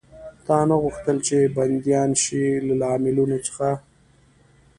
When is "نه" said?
0.69-0.75